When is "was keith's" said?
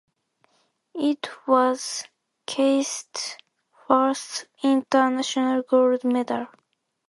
1.47-3.37